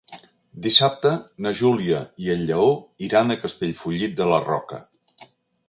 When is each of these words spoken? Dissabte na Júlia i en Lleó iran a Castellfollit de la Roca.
Dissabte 0.67 1.11
na 1.47 1.51
Júlia 1.59 1.99
i 2.25 2.33
en 2.37 2.41
Lleó 2.49 2.73
iran 3.09 3.31
a 3.31 3.39
Castellfollit 3.45 4.19
de 4.23 4.31
la 4.33 4.43
Roca. 4.51 4.85